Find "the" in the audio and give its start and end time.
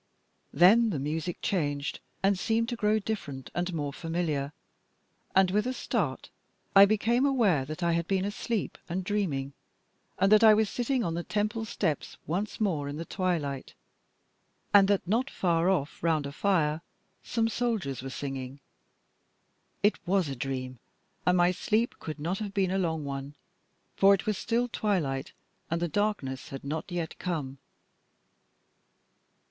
0.89-0.97, 11.13-11.21, 12.97-13.05, 25.79-25.87